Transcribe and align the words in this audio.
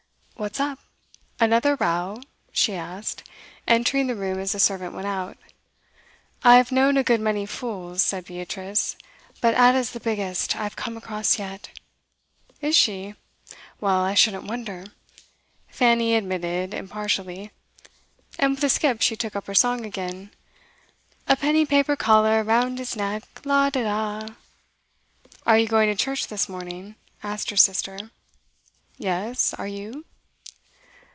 'What's 0.37 0.59
up? 0.59 0.79
Another 1.39 1.75
row?' 1.75 2.19
she 2.51 2.73
asked, 2.73 3.29
entering 3.67 4.07
the 4.07 4.15
room 4.15 4.39
as 4.39 4.53
the 4.53 4.59
servant 4.59 4.95
went 4.95 5.05
out. 5.05 5.37
'I've 6.41 6.71
known 6.71 6.97
a 6.97 7.03
good 7.03 7.21
many 7.21 7.45
fools,' 7.45 8.01
said 8.01 8.25
Beatrice, 8.25 8.95
'but 9.39 9.53
Ada's 9.53 9.91
the 9.91 9.99
biggest 9.99 10.55
I've 10.55 10.75
come 10.75 10.97
across 10.97 11.37
yet.' 11.37 11.69
'Is 12.59 12.75
she? 12.75 13.13
Well, 13.79 13.99
I 13.99 14.15
shouldn't 14.15 14.45
wonder,' 14.45 14.85
Fanny 15.67 16.15
admitted 16.15 16.73
impartially. 16.73 17.51
And 18.39 18.55
with 18.55 18.63
a 18.63 18.69
skip 18.69 18.99
she 19.03 19.15
took 19.15 19.35
up 19.35 19.45
her 19.45 19.53
song 19.53 19.85
again. 19.85 20.31
'A 21.27 21.35
penny 21.35 21.67
paper 21.67 21.95
collar 21.95 22.43
round 22.43 22.79
his 22.79 22.95
neck, 22.95 23.25
la 23.45 23.69
de 23.69 23.83
da' 23.83 24.27
'Are 25.45 25.59
you 25.59 25.67
going 25.67 25.87
to 25.89 25.95
church 25.95 26.29
this 26.29 26.49
morning?' 26.49 26.95
asked 27.21 27.51
her 27.51 27.55
sister. 27.57 28.09
'Yes. 28.97 29.53
Are 29.53 29.67
you? 29.67 30.03